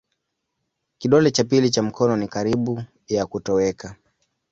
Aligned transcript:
Kidole 0.97 1.31
cha 1.31 1.43
pili 1.43 1.69
cha 1.69 1.81
mikono 1.83 2.17
ni 2.17 2.27
karibu 2.27 2.83
ya 3.07 3.25
kutoweka. 3.25 3.95